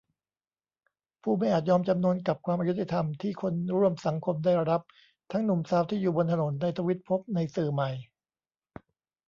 [1.21, 4.81] ผู้ไม่อาจยอมจำนนกับความอยุติธรรมที่คนร่วมสังคมได้รับ
[5.31, 7.89] ทั้งหนุ่มสาวที่อยู่บนถนน ในทวิตภพ ในสื่อใหม่